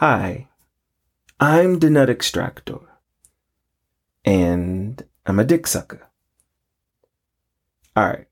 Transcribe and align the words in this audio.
Hi, 0.00 0.48
I'm 1.38 1.80
the 1.80 1.90
Nut 1.90 2.08
Extractor, 2.08 2.78
and 4.24 5.04
I'm 5.26 5.38
a 5.38 5.44
dick 5.44 5.66
sucker. 5.66 6.08
All 7.94 8.06
right. 8.06 8.26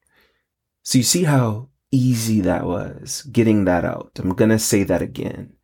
So 0.83 0.97
you 0.97 1.05
see 1.05 1.25
how 1.25 1.69
easy 1.91 2.41
that 2.41 2.65
was 2.65 3.21
getting 3.31 3.67
that 3.67 3.85
out. 3.85 4.13
I'm 4.17 4.33
going 4.33 4.49
to 4.49 4.59
say 4.59 4.83
that 4.85 5.03
again. 5.03 5.59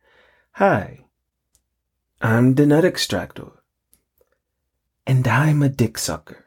Hi, 0.51 1.05
I'm 2.21 2.53
the 2.53 2.67
Nut 2.67 2.85
Extractor, 2.85 3.63
and 5.07 5.27
I'm 5.27 5.63
a 5.63 5.69
dick 5.69 5.97
sucker. 5.97 6.45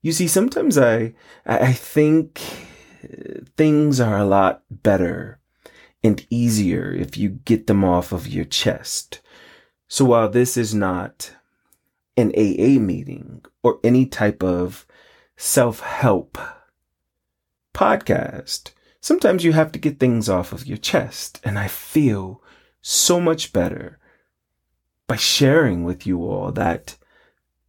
You 0.00 0.12
see, 0.12 0.28
sometimes 0.28 0.78
I, 0.78 1.12
I 1.44 1.72
think 1.72 2.40
things 3.56 3.98
are 3.98 4.16
a 4.16 4.24
lot 4.24 4.62
better 4.70 5.37
and 6.02 6.26
easier 6.30 6.92
if 6.92 7.16
you 7.16 7.28
get 7.28 7.66
them 7.66 7.84
off 7.84 8.12
of 8.12 8.28
your 8.28 8.44
chest. 8.44 9.20
So 9.88 10.04
while 10.04 10.28
this 10.28 10.56
is 10.56 10.74
not 10.74 11.34
an 12.16 12.32
AA 12.36 12.80
meeting 12.80 13.44
or 13.62 13.80
any 13.82 14.06
type 14.06 14.42
of 14.42 14.86
self 15.36 15.80
help 15.80 16.38
podcast, 17.74 18.72
sometimes 19.00 19.44
you 19.44 19.52
have 19.52 19.72
to 19.72 19.78
get 19.78 19.98
things 19.98 20.28
off 20.28 20.52
of 20.52 20.66
your 20.66 20.78
chest. 20.78 21.40
And 21.44 21.58
I 21.58 21.68
feel 21.68 22.42
so 22.80 23.20
much 23.20 23.52
better 23.52 23.98
by 25.06 25.16
sharing 25.16 25.84
with 25.84 26.06
you 26.06 26.22
all 26.22 26.52
that 26.52 26.96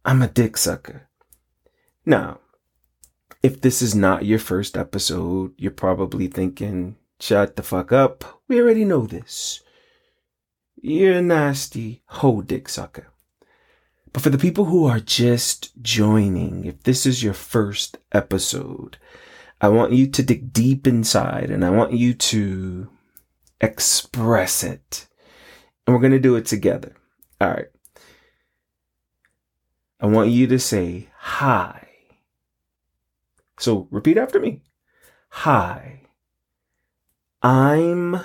I'm 0.04 0.22
a 0.22 0.28
dick 0.28 0.56
sucker. 0.56 1.08
Now, 2.04 2.40
if 3.42 3.60
this 3.60 3.80
is 3.80 3.94
not 3.94 4.26
your 4.26 4.38
first 4.38 4.76
episode, 4.76 5.54
you're 5.56 5.70
probably 5.70 6.26
thinking, 6.26 6.96
shut 7.20 7.56
the 7.56 7.62
fuck 7.62 7.92
up. 7.92 8.42
We 8.48 8.60
already 8.60 8.84
know 8.84 9.06
this. 9.06 9.62
You're 10.80 11.18
a 11.18 11.22
nasty 11.22 12.02
hoe 12.06 12.42
dick 12.42 12.68
sucker. 12.68 13.08
But 14.12 14.22
for 14.22 14.30
the 14.30 14.38
people 14.38 14.64
who 14.64 14.86
are 14.86 15.00
just 15.00 15.80
joining, 15.82 16.64
if 16.64 16.82
this 16.82 17.06
is 17.06 17.22
your 17.22 17.34
first 17.34 17.98
episode, 18.12 18.96
I 19.60 19.68
want 19.68 19.92
you 19.92 20.06
to 20.08 20.22
dig 20.22 20.52
deep 20.52 20.86
inside 20.86 21.50
and 21.50 21.64
I 21.64 21.70
want 21.70 21.92
you 21.92 22.14
to 22.14 22.88
express 23.60 24.64
it. 24.64 25.06
And 25.86 25.94
we're 25.94 26.00
going 26.00 26.12
to 26.12 26.18
do 26.18 26.36
it 26.36 26.46
together. 26.46 26.96
All 27.40 27.50
right. 27.50 27.68
I 30.00 30.06
want 30.06 30.30
you 30.30 30.46
to 30.46 30.58
say 30.58 31.08
hi. 31.16 31.86
So 33.58 33.86
repeat 33.90 34.16
after 34.16 34.40
me. 34.40 34.62
Hi. 35.28 36.00
I'm 37.42 38.20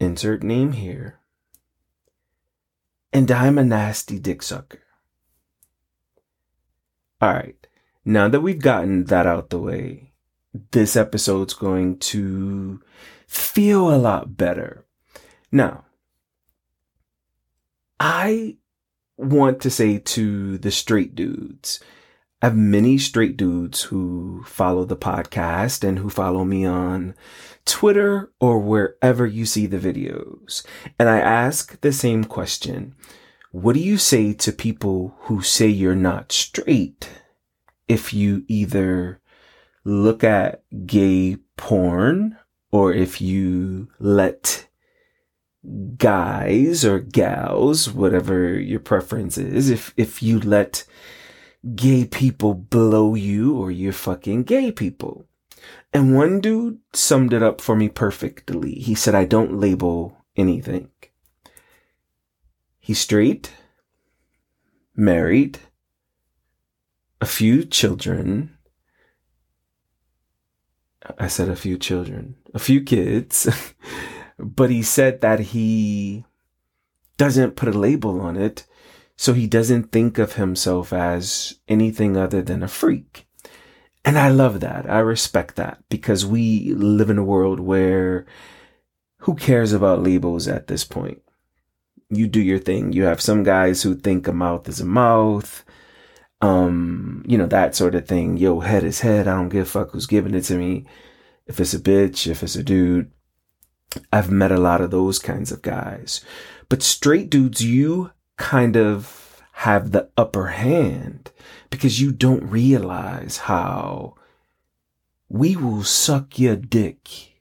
insert 0.00 0.42
name 0.42 0.72
here. 0.72 1.20
And 3.12 3.30
I'm 3.30 3.58
a 3.58 3.64
nasty 3.64 4.18
dick 4.18 4.42
sucker. 4.42 4.82
All 7.20 7.32
right. 7.32 7.66
Now 8.04 8.28
that 8.28 8.40
we've 8.40 8.60
gotten 8.60 9.04
that 9.04 9.26
out 9.26 9.50
the 9.50 9.58
way, 9.58 10.12
this 10.72 10.96
episode's 10.96 11.54
going 11.54 11.98
to 11.98 12.80
feel 13.26 13.94
a 13.94 13.96
lot 13.96 14.36
better. 14.36 14.84
Now, 15.50 15.84
I 17.98 18.56
want 19.16 19.60
to 19.62 19.70
say 19.70 19.98
to 19.98 20.58
the 20.58 20.70
straight 20.70 21.14
dudes, 21.14 21.80
I 22.42 22.46
have 22.46 22.56
many 22.56 22.98
straight 22.98 23.36
dudes 23.36 23.82
who 23.84 24.44
follow 24.44 24.84
the 24.84 24.96
podcast 24.96 25.82
and 25.82 25.98
who 25.98 26.10
follow 26.10 26.44
me 26.44 26.66
on 26.66 27.14
Twitter 27.66 28.32
or 28.40 28.58
wherever 28.58 29.26
you 29.26 29.44
see 29.44 29.66
the 29.66 29.78
videos. 29.78 30.64
And 30.98 31.08
I 31.08 31.18
ask 31.18 31.80
the 31.82 31.92
same 31.92 32.24
question. 32.24 32.94
What 33.52 33.74
do 33.74 33.80
you 33.80 33.98
say 33.98 34.32
to 34.32 34.52
people 34.52 35.14
who 35.22 35.42
say 35.42 35.68
you're 35.68 35.94
not 35.94 36.32
straight? 36.32 37.08
if 37.88 38.12
you 38.12 38.44
either 38.48 39.20
look 39.84 40.24
at 40.24 40.62
gay 40.86 41.36
porn 41.56 42.36
or 42.72 42.92
if 42.92 43.20
you 43.20 43.88
let 43.98 44.68
guys 45.96 46.84
or 46.84 46.98
gals, 46.98 47.90
whatever 47.90 48.58
your 48.58 48.80
preference 48.80 49.38
is, 49.38 49.70
if, 49.70 49.94
if 49.96 50.22
you 50.22 50.40
let 50.40 50.84
gay 51.74 52.04
people 52.04 52.54
blow 52.54 53.14
you 53.14 53.56
or 53.56 53.70
you're 53.70 53.92
fucking 53.92 54.42
gay 54.44 54.70
people. 54.70 55.26
And 55.92 56.14
one 56.14 56.40
dude 56.40 56.78
summed 56.92 57.32
it 57.32 57.42
up 57.42 57.60
for 57.60 57.76
me 57.76 57.88
perfectly. 57.88 58.74
He 58.74 58.94
said, 58.94 59.14
I 59.14 59.24
don't 59.24 59.58
label 59.58 60.24
anything. 60.36 60.90
He's 62.78 63.00
straight, 63.00 63.52
married, 64.94 65.58
a 67.20 67.26
few 67.26 67.64
children. 67.64 68.56
I 71.18 71.28
said 71.28 71.48
a 71.48 71.56
few 71.56 71.78
children, 71.78 72.36
a 72.52 72.58
few 72.58 72.82
kids, 72.82 73.48
but 74.38 74.70
he 74.70 74.82
said 74.82 75.20
that 75.20 75.40
he 75.40 76.24
doesn't 77.16 77.56
put 77.56 77.74
a 77.74 77.78
label 77.78 78.20
on 78.20 78.36
it. 78.36 78.66
So 79.16 79.32
he 79.32 79.46
doesn't 79.46 79.92
think 79.92 80.18
of 80.18 80.34
himself 80.34 80.92
as 80.92 81.58
anything 81.68 82.16
other 82.16 82.42
than 82.42 82.62
a 82.62 82.68
freak. 82.68 83.25
And 84.06 84.18
I 84.18 84.28
love 84.28 84.60
that. 84.60 84.88
I 84.88 85.00
respect 85.00 85.56
that 85.56 85.82
because 85.90 86.24
we 86.24 86.72
live 86.72 87.10
in 87.10 87.18
a 87.18 87.24
world 87.24 87.60
where 87.60 88.24
who 89.18 89.34
cares 89.34 89.74
about 89.74 90.02
labels 90.02 90.48
at 90.48 90.68
this 90.68 90.84
point? 90.84 91.20
You 92.08 92.26
do 92.28 92.40
your 92.40 92.60
thing. 92.60 92.92
You 92.92 93.02
have 93.02 93.20
some 93.20 93.42
guys 93.42 93.82
who 93.82 93.94
think 93.94 94.26
a 94.26 94.32
mouth 94.32 94.68
is 94.68 94.80
a 94.80 94.86
mouth 94.86 95.64
um, 96.40 97.24
you 97.26 97.38
know, 97.38 97.46
that 97.46 97.74
sort 97.74 97.94
of 97.94 98.06
thing. 98.06 98.36
Yo, 98.36 98.60
head 98.60 98.84
is 98.84 99.00
head. 99.00 99.26
I 99.26 99.34
don't 99.36 99.48
give 99.48 99.66
a 99.66 99.70
fuck 99.70 99.90
who's 99.90 100.06
giving 100.06 100.34
it 100.34 100.42
to 100.42 100.56
me. 100.56 100.86
If 101.46 101.60
it's 101.60 101.74
a 101.74 101.78
bitch, 101.78 102.26
if 102.26 102.42
it's 102.42 102.56
a 102.56 102.62
dude. 102.62 103.10
I've 104.12 104.30
met 104.30 104.52
a 104.52 104.58
lot 104.58 104.80
of 104.80 104.90
those 104.90 105.18
kinds 105.18 105.50
of 105.50 105.62
guys. 105.62 106.22
But 106.68 106.82
straight 106.82 107.30
dudes, 107.30 107.64
you 107.64 108.10
kind 108.36 108.76
of 108.76 109.42
have 109.52 109.92
the 109.92 110.10
upper 110.16 110.48
hand 110.48 111.25
because 111.70 112.00
you 112.00 112.12
don't 112.12 112.44
realize 112.50 113.38
how 113.38 114.14
we 115.28 115.56
will 115.56 115.82
suck 115.82 116.38
your 116.38 116.56
dick 116.56 117.36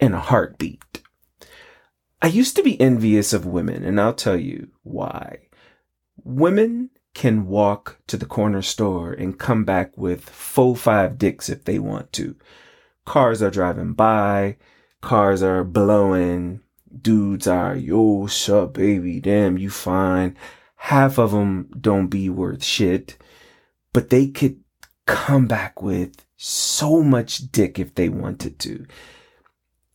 in 0.00 0.14
a 0.14 0.20
heartbeat. 0.20 1.02
I 2.20 2.26
used 2.26 2.56
to 2.56 2.62
be 2.62 2.80
envious 2.80 3.32
of 3.32 3.46
women, 3.46 3.84
and 3.84 4.00
I'll 4.00 4.14
tell 4.14 4.36
you 4.36 4.68
why. 4.82 5.48
Women 6.24 6.90
can 7.14 7.46
walk 7.46 7.98
to 8.06 8.16
the 8.16 8.26
corner 8.26 8.62
store 8.62 9.12
and 9.12 9.38
come 9.38 9.64
back 9.64 9.96
with 9.96 10.28
four, 10.28 10.76
five 10.76 11.18
dicks 11.18 11.48
if 11.48 11.64
they 11.64 11.78
want 11.78 12.12
to. 12.12 12.36
Cars 13.04 13.40
are 13.40 13.50
driving 13.50 13.92
by, 13.92 14.56
cars 15.00 15.42
are 15.42 15.64
blowing, 15.64 16.60
dudes 17.00 17.46
are, 17.46 17.76
yo, 17.76 18.26
sup, 18.26 18.74
baby, 18.74 19.20
damn, 19.20 19.58
you 19.58 19.70
fine. 19.70 20.36
Half 20.76 21.18
of 21.18 21.32
them 21.32 21.70
don't 21.80 22.08
be 22.08 22.28
worth 22.28 22.62
shit, 22.62 23.16
but 23.98 24.10
they 24.10 24.28
could 24.28 24.60
come 25.06 25.48
back 25.48 25.82
with 25.82 26.24
so 26.36 27.02
much 27.02 27.50
dick 27.50 27.80
if 27.80 27.96
they 27.96 28.08
wanted 28.08 28.56
to. 28.60 28.86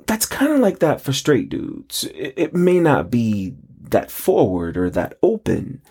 That's 0.08 0.26
kind 0.26 0.52
of 0.52 0.60
like 0.60 0.80
that 0.80 1.00
for 1.00 1.14
straight 1.14 1.48
dudes. 1.48 2.04
It, 2.14 2.34
it 2.36 2.54
may 2.54 2.82
not 2.82 3.10
be 3.10 3.56
that 3.80 4.12
forward 4.12 4.76
or 4.76 4.90
that 4.90 5.18
open, 5.24 5.82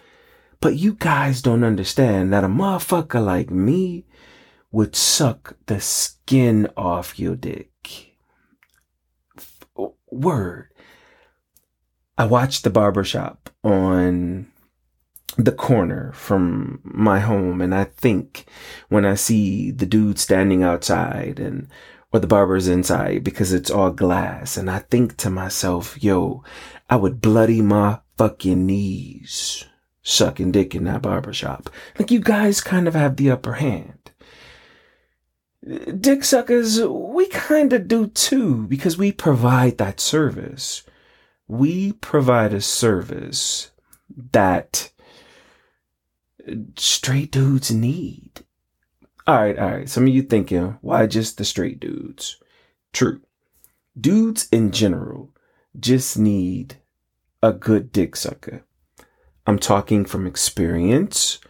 but 0.61 0.77
you 0.77 0.93
guys 0.93 1.41
don't 1.41 1.65
understand 1.65 2.35
that 2.35 2.45
a 2.45 2.49
motherfucker 2.49 3.25
like 3.25 3.51
me 3.51 4.05
would 4.71 4.95
suck 4.95 5.57
the 5.65 5.81
skin 5.81 6.69
off 6.77 7.19
your 7.19 7.35
dick. 7.35 8.19
Word. 10.11 10.69
I 12.19 12.27
watched 12.27 12.63
the 12.63 12.69
barbershop 12.69 13.49
on 13.65 14.52
the 15.37 15.53
corner 15.53 16.13
from 16.13 16.81
my 16.85 17.21
home 17.21 17.61
and 17.61 17.75
I 17.75 17.85
think 17.85 18.45
when 18.89 19.05
I 19.05 19.15
see 19.15 19.71
the 19.71 19.87
dude 19.87 20.19
standing 20.19 20.63
outside 20.63 21.41
and 21.41 21.69
or 22.13 22.21
the 22.21 22.27
barber's 22.27 22.69
inside 22.69 23.25
because 23.25 23.53
it's 23.53 23.71
all 23.71 23.91
glass 23.91 24.57
and 24.57 24.71
I 24.71 24.81
think 24.81 25.17
to 25.19 25.31
myself, 25.31 26.03
yo, 26.03 26.45
I 26.91 26.97
would 26.97 27.23
bloody 27.23 27.63
my 27.63 28.01
fucking 28.19 28.67
knees 28.67 29.65
sucking 30.03 30.53
dick 30.53 30.75
in 30.75 30.85
that 30.85 31.03
barbershop. 31.03 31.71
Like 31.99 32.11
you 32.11 32.21
guys 32.21 32.61
kind 32.61 32.87
of 32.87 32.95
have 32.95 33.17
the 33.17 33.31
upper 33.31 33.55
hand. 33.55 34.11
Dick 36.01 36.25
suckers, 36.25 36.83
we 36.83 37.27
kind 37.29 37.73
of 37.73 37.87
do 37.87 38.09
too 38.09 38.67
because 38.67 38.99
we 38.99 39.13
provide 39.13 39.79
that 39.79 40.01
service. 40.01 40.83
We 41.47 41.93
provide 41.93 42.53
a 42.53 42.61
service 42.61 43.71
that 44.33 44.92
straight 46.77 47.31
dudes 47.31 47.71
need. 47.71 48.45
All 49.27 49.37
right, 49.37 49.59
all 49.59 49.71
right. 49.71 49.89
Some 49.89 50.05
of 50.05 50.09
you 50.09 50.23
thinking, 50.23 50.79
why 50.81 51.07
just 51.07 51.39
the 51.39 51.45
straight 51.45 51.81
dudes? 51.81 52.39
True. 52.93 53.21
Dudes 53.99 54.49
in 54.51 54.73
general 54.73 55.31
just 55.79 56.19
need 56.19 56.77
a 57.43 57.53
good 57.53 57.93
dick 57.93 58.17
sucker. 58.17 58.65
I'm 59.47 59.59
talking 59.59 60.05
from 60.05 60.27
experience. 60.27 61.41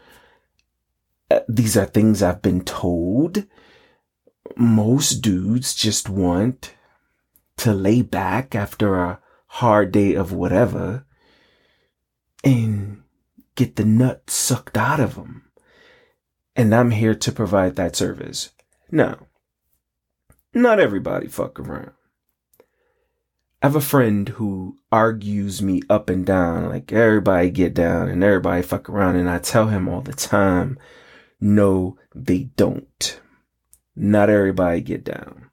Uh, 1.31 1.41
these 1.49 1.77
are 1.77 1.87
things 1.87 2.23
I've 2.23 2.43
been 2.43 2.65
told. 2.65 3.47
Most 4.57 5.23
dudes 5.23 5.75
just 5.75 6.09
want 6.09 6.75
to 7.59 7.73
lay 7.73 8.03
back 8.03 8.55
after 8.55 8.97
a 8.97 9.21
hard 9.47 9.93
day 9.93 10.15
of 10.15 10.33
whatever 10.33 11.05
and 12.43 13.02
get 13.55 13.77
the 13.77 13.85
nut 13.85 14.29
sucked 14.29 14.77
out 14.77 15.01
of 15.01 15.15
them. 15.15 15.45
And 16.55 16.75
I'm 16.75 16.91
here 16.91 17.15
to 17.15 17.33
provide 17.33 17.77
that 17.77 17.97
service. 17.97 18.51
Now, 18.91 19.27
not 20.55 20.81
everybody 20.81 21.29
fuck 21.29 21.59
around. 21.59 21.93
I 23.63 23.67
have 23.67 23.77
a 23.77 23.81
friend 23.81 24.29
who 24.29 24.77
argues 24.91 25.63
me 25.63 25.83
up 25.89 26.11
and 26.11 26.27
down, 26.27 26.69
like 26.69 26.93
everybody 26.93 27.49
get 27.51 27.75
down 27.75 28.09
and 28.09 28.23
everybody 28.23 28.61
fuck 28.63 28.91
around. 28.91 29.17
And 29.17 29.31
I 29.31 29.39
tell 29.39 29.69
him 29.69 29.89
all 29.89 30.01
the 30.01 30.13
time, 30.13 30.79
no, 31.41 31.97
they 32.15 32.51
don't. 32.57 33.21
Not 33.95 34.31
everybody 34.31 34.81
get 34.81 35.05
down. 35.05 35.51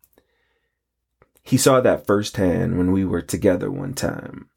He 1.44 1.58
saw 1.58 1.82
that 1.82 2.06
firsthand 2.06 2.78
when 2.78 2.92
we 2.92 3.06
were 3.06 3.22
together 3.22 3.72
one 3.72 3.94
time. 3.94 4.50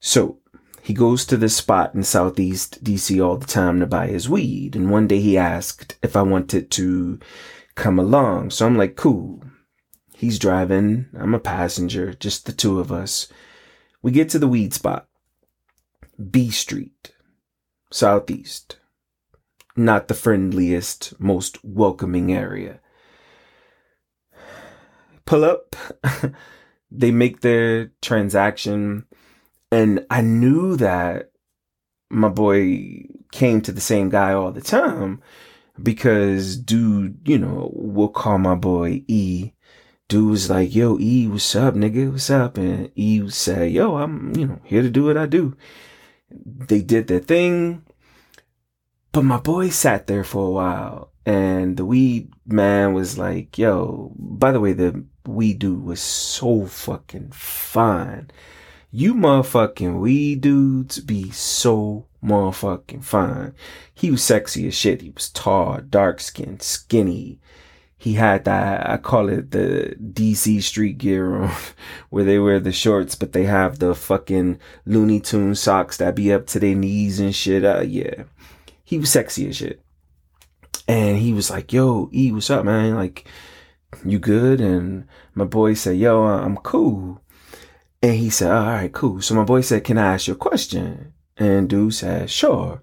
So 0.00 0.38
he 0.84 0.92
goes 0.92 1.24
to 1.24 1.38
this 1.38 1.56
spot 1.56 1.94
in 1.94 2.02
Southeast 2.02 2.84
DC 2.84 3.24
all 3.24 3.38
the 3.38 3.46
time 3.46 3.80
to 3.80 3.86
buy 3.86 4.06
his 4.06 4.28
weed. 4.28 4.76
And 4.76 4.90
one 4.90 5.06
day 5.06 5.18
he 5.18 5.38
asked 5.38 5.96
if 6.02 6.14
I 6.14 6.20
wanted 6.20 6.70
to 6.72 7.18
come 7.74 7.98
along. 7.98 8.50
So 8.50 8.66
I'm 8.66 8.76
like, 8.76 8.94
cool. 8.94 9.42
He's 10.14 10.38
driving. 10.38 11.06
I'm 11.18 11.32
a 11.32 11.38
passenger, 11.38 12.12
just 12.12 12.44
the 12.44 12.52
two 12.52 12.80
of 12.80 12.92
us. 12.92 13.32
We 14.02 14.12
get 14.12 14.28
to 14.28 14.38
the 14.38 14.46
weed 14.46 14.74
spot. 14.74 15.08
B 16.30 16.50
Street, 16.50 17.14
Southeast. 17.90 18.76
Not 19.74 20.08
the 20.08 20.14
friendliest, 20.14 21.18
most 21.18 21.64
welcoming 21.64 22.30
area. 22.30 22.80
Pull 25.24 25.46
up. 25.46 25.74
they 26.90 27.10
make 27.10 27.40
their 27.40 27.86
transaction. 28.02 29.06
And 29.74 30.06
I 30.08 30.20
knew 30.20 30.76
that 30.76 31.32
my 32.08 32.28
boy 32.28 33.06
came 33.32 33.60
to 33.62 33.72
the 33.72 33.80
same 33.80 34.08
guy 34.08 34.32
all 34.32 34.52
the 34.52 34.60
time 34.60 35.20
because 35.82 36.56
dude, 36.56 37.18
you 37.26 37.38
know, 37.38 37.72
we'll 37.74 38.08
call 38.08 38.38
my 38.38 38.54
boy 38.54 39.02
E 39.08 39.52
dude 40.06 40.30
was 40.30 40.48
like, 40.48 40.72
yo, 40.76 40.96
E, 41.00 41.26
what's 41.26 41.56
up, 41.56 41.74
nigga? 41.74 42.12
What's 42.12 42.30
up? 42.30 42.56
And 42.56 42.92
E 42.96 43.20
would 43.20 43.34
say, 43.34 43.68
yo, 43.68 43.96
I'm, 43.96 44.32
you 44.36 44.46
know, 44.46 44.60
here 44.62 44.82
to 44.82 44.88
do 44.88 45.06
what 45.06 45.16
I 45.16 45.26
do. 45.26 45.56
They 46.30 46.80
did 46.82 47.08
their 47.08 47.18
thing. 47.18 47.82
But 49.10 49.24
my 49.24 49.38
boy 49.38 49.70
sat 49.70 50.06
there 50.06 50.22
for 50.22 50.46
a 50.46 50.52
while 50.52 51.10
and 51.26 51.76
the 51.76 51.84
weed 51.84 52.32
man 52.46 52.94
was 52.94 53.18
like, 53.18 53.58
yo, 53.58 54.12
by 54.16 54.52
the 54.52 54.60
way, 54.60 54.72
the 54.72 55.04
weed 55.26 55.58
dude 55.58 55.82
was 55.82 56.00
so 56.00 56.66
fucking 56.66 57.32
fine. 57.32 58.30
You 58.96 59.14
motherfucking 59.14 59.98
weed 59.98 60.42
dudes 60.42 61.00
be 61.00 61.30
so 61.30 62.06
motherfucking 62.22 63.02
fine. 63.02 63.54
He 63.92 64.10
was 64.10 64.22
sexy 64.22 64.68
as 64.68 64.74
shit. 64.74 65.02
He 65.02 65.10
was 65.10 65.30
tall, 65.30 65.80
dark 65.80 66.20
skinned, 66.20 66.62
skinny 66.62 67.40
he 68.04 68.12
had 68.12 68.44
that 68.44 68.86
I 68.90 68.98
call 68.98 69.30
it 69.30 69.50
the 69.50 69.96
DC 69.98 70.62
street 70.62 70.98
gear 70.98 71.36
on 71.36 71.50
where 72.10 72.22
they 72.22 72.38
wear 72.38 72.60
the 72.60 72.70
shorts 72.70 73.14
but 73.14 73.32
they 73.32 73.44
have 73.44 73.78
the 73.78 73.94
fucking 73.94 74.58
Looney 74.84 75.20
Tune 75.20 75.54
socks 75.54 75.96
that 75.96 76.14
be 76.14 76.30
up 76.30 76.46
to 76.48 76.60
their 76.60 76.74
knees 76.74 77.18
and 77.18 77.34
shit. 77.34 77.64
Uh 77.64 77.80
yeah. 77.80 78.24
He 78.84 78.98
was 78.98 79.10
sexy 79.10 79.48
as 79.48 79.56
shit. 79.56 79.80
And 80.86 81.16
he 81.16 81.32
was 81.32 81.48
like, 81.48 81.72
"Yo, 81.72 82.10
E, 82.12 82.30
what's 82.30 82.50
up, 82.50 82.66
man? 82.66 82.94
Like 82.94 83.26
you 84.04 84.18
good?" 84.18 84.60
And 84.60 85.06
my 85.34 85.46
boy 85.46 85.72
said, 85.72 85.96
"Yo, 85.96 86.24
I'm 86.24 86.58
cool." 86.58 87.22
And 88.04 88.14
he 88.14 88.30
said, 88.30 88.50
"All 88.50 88.66
right, 88.66 88.92
cool." 88.92 89.22
So 89.22 89.34
my 89.34 89.44
boy 89.44 89.62
said, 89.62 89.84
"Can 89.84 89.98
I 89.98 90.14
ask 90.14 90.26
you 90.28 90.34
a 90.34 90.36
question?" 90.36 91.14
And 91.36 91.68
dude 91.68 91.94
said, 91.94 92.30
"Sure." 92.30 92.80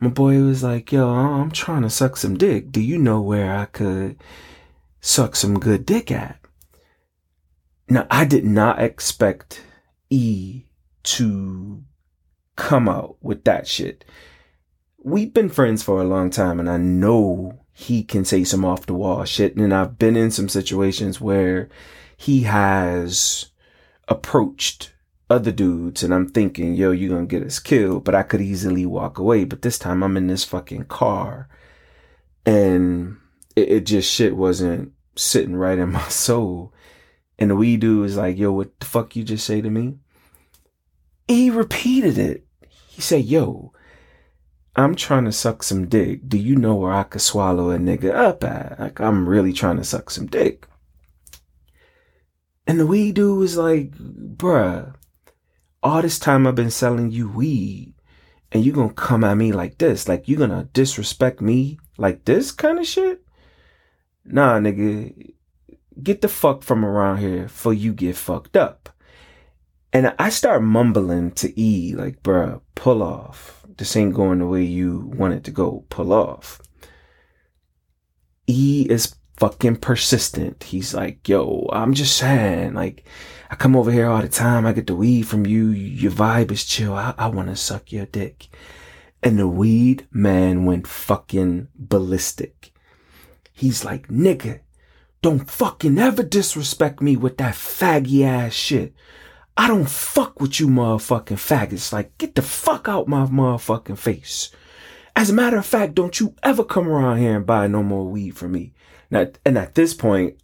My 0.00 0.08
boy 0.08 0.40
was 0.42 0.62
like, 0.62 0.92
"Yo, 0.92 1.08
I'm 1.08 1.50
trying 1.50 1.82
to 1.82 1.90
suck 1.90 2.16
some 2.16 2.38
dick. 2.38 2.70
Do 2.70 2.80
you 2.80 2.98
know 2.98 3.20
where 3.20 3.54
I 3.54 3.66
could 3.66 4.16
suck 5.00 5.34
some 5.34 5.58
good 5.58 5.86
dick 5.86 6.10
at. 6.10 6.38
Now, 7.88 8.06
I 8.10 8.24
did 8.24 8.44
not 8.44 8.80
expect 8.80 9.62
E 10.10 10.64
to 11.02 11.82
come 12.56 12.88
out 12.88 13.16
with 13.20 13.44
that 13.44 13.66
shit. 13.66 14.04
We've 15.02 15.32
been 15.32 15.48
friends 15.48 15.82
for 15.82 16.00
a 16.00 16.06
long 16.06 16.30
time 16.30 16.60
and 16.60 16.68
I 16.68 16.76
know 16.76 17.64
he 17.72 18.02
can 18.02 18.24
say 18.24 18.44
some 18.44 18.64
off 18.64 18.86
the 18.86 18.94
wall 18.94 19.24
shit. 19.24 19.56
And 19.56 19.72
I've 19.72 19.98
been 19.98 20.16
in 20.16 20.30
some 20.30 20.48
situations 20.48 21.20
where 21.20 21.70
he 22.16 22.42
has 22.42 23.46
approached 24.10 24.92
other 25.30 25.52
dudes 25.52 26.02
and 26.02 26.12
I'm 26.12 26.28
thinking, 26.28 26.74
yo, 26.74 26.90
you're 26.90 27.20
to 27.20 27.26
get 27.26 27.42
us 27.42 27.58
killed, 27.58 28.04
but 28.04 28.14
I 28.14 28.22
could 28.22 28.40
easily 28.40 28.84
walk 28.84 29.18
away. 29.18 29.44
But 29.44 29.62
this 29.62 29.78
time 29.78 30.02
I'm 30.02 30.16
in 30.16 30.26
this 30.26 30.44
fucking 30.44 30.84
car 30.86 31.48
and 32.44 33.16
it, 33.56 33.68
it 33.68 33.86
just 33.86 34.12
shit 34.12 34.36
wasn't 34.36 34.92
sitting 35.16 35.56
right 35.56 35.78
in 35.78 35.92
my 35.92 36.08
soul. 36.08 36.74
And 37.38 37.50
the 37.50 37.56
wee 37.56 37.78
dude 37.78 38.06
is 38.06 38.16
like, 38.18 38.36
yo, 38.36 38.52
what 38.52 38.78
the 38.80 38.86
fuck 38.86 39.16
you 39.16 39.24
just 39.24 39.46
say 39.46 39.62
to 39.62 39.70
me? 39.70 39.94
he 41.30 41.48
repeated 41.48 42.18
it. 42.18 42.44
He 42.88 43.00
said, 43.00 43.24
yo, 43.24 43.72
I'm 44.74 44.94
trying 44.94 45.24
to 45.26 45.32
suck 45.32 45.62
some 45.62 45.86
dick. 45.88 46.28
Do 46.28 46.36
you 46.36 46.56
know 46.56 46.74
where 46.74 46.92
I 46.92 47.04
could 47.04 47.20
swallow 47.20 47.70
a 47.70 47.78
nigga 47.78 48.12
up 48.12 48.42
at? 48.42 48.78
Like, 48.80 49.00
I'm 49.00 49.28
really 49.28 49.52
trying 49.52 49.76
to 49.76 49.84
suck 49.84 50.10
some 50.10 50.26
dick. 50.26 50.66
And 52.66 52.78
the 52.78 52.86
weed 52.86 53.16
dude 53.16 53.38
was 53.38 53.56
like, 53.56 53.92
bruh, 53.92 54.94
all 55.82 56.02
this 56.02 56.18
time 56.18 56.46
I've 56.46 56.54
been 56.54 56.70
selling 56.70 57.10
you 57.10 57.28
weed 57.28 57.94
and 58.52 58.64
you 58.64 58.72
gonna 58.72 58.92
come 58.92 59.24
at 59.24 59.36
me 59.36 59.52
like 59.52 59.78
this. 59.78 60.08
Like, 60.08 60.28
you 60.28 60.36
gonna 60.36 60.68
disrespect 60.72 61.40
me 61.40 61.78
like 61.96 62.24
this 62.24 62.52
kind 62.52 62.78
of 62.78 62.86
shit? 62.86 63.24
Nah, 64.24 64.58
nigga, 64.58 65.32
get 66.02 66.20
the 66.20 66.28
fuck 66.28 66.62
from 66.62 66.84
around 66.84 67.18
here 67.18 67.48
for 67.48 67.72
you 67.72 67.92
get 67.92 68.16
fucked 68.16 68.56
up. 68.56 68.88
And 69.92 70.14
I 70.18 70.28
start 70.28 70.62
mumbling 70.62 71.32
to 71.32 71.60
E, 71.60 71.94
like, 71.96 72.22
bruh, 72.22 72.60
pull 72.74 73.02
off. 73.02 73.64
This 73.76 73.96
ain't 73.96 74.14
going 74.14 74.38
the 74.38 74.46
way 74.46 74.62
you 74.62 75.10
want 75.16 75.34
it 75.34 75.44
to 75.44 75.50
go. 75.50 75.84
Pull 75.88 76.12
off. 76.12 76.60
E 78.46 78.86
is 78.88 79.16
fucking 79.40 79.76
persistent. 79.76 80.62
He's 80.64 80.92
like, 80.92 81.26
yo, 81.26 81.66
I'm 81.72 81.94
just 81.94 82.14
saying, 82.18 82.74
like, 82.74 83.04
I 83.50 83.54
come 83.54 83.74
over 83.74 83.90
here 83.90 84.06
all 84.06 84.20
the 84.20 84.28
time. 84.28 84.66
I 84.66 84.74
get 84.74 84.86
the 84.86 84.94
weed 84.94 85.22
from 85.22 85.46
you. 85.46 85.70
Your 85.70 86.12
vibe 86.12 86.52
is 86.52 86.66
chill. 86.66 86.92
I, 86.92 87.14
I 87.16 87.28
want 87.28 87.48
to 87.48 87.56
suck 87.56 87.90
your 87.90 88.04
dick. 88.04 88.48
And 89.22 89.38
the 89.38 89.48
weed 89.48 90.06
man 90.12 90.66
went 90.66 90.86
fucking 90.86 91.68
ballistic. 91.74 92.72
He's 93.54 93.82
like, 93.82 94.08
nigga, 94.08 94.60
don't 95.22 95.50
fucking 95.50 95.98
ever 95.98 96.22
disrespect 96.22 97.00
me 97.00 97.16
with 97.16 97.38
that 97.38 97.54
faggy 97.54 98.24
ass 98.24 98.52
shit. 98.52 98.94
I 99.56 99.68
don't 99.68 99.88
fuck 99.88 100.38
with 100.38 100.60
you 100.60 100.68
motherfucking 100.68 101.38
faggots. 101.38 101.94
Like, 101.94 102.16
get 102.18 102.34
the 102.34 102.42
fuck 102.42 102.88
out 102.88 103.08
my 103.08 103.24
motherfucking 103.24 103.98
face. 103.98 104.50
As 105.16 105.30
a 105.30 105.34
matter 105.34 105.56
of 105.56 105.66
fact, 105.66 105.94
don't 105.94 106.20
you 106.20 106.34
ever 106.42 106.62
come 106.62 106.86
around 106.88 107.18
here 107.18 107.36
and 107.36 107.46
buy 107.46 107.66
no 107.68 107.82
more 107.82 108.06
weed 108.06 108.36
from 108.36 108.52
me. 108.52 108.74
Now, 109.10 109.26
and 109.44 109.58
at 109.58 109.74
this 109.74 109.94
point, 109.94 110.36